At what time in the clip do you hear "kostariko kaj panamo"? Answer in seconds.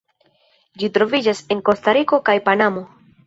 1.69-2.85